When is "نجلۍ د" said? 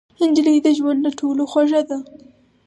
0.27-0.67